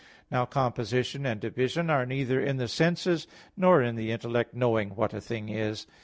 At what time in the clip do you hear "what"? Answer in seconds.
4.95-5.13